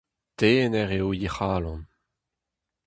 [0.37, 1.81] Tener eo he c'halon.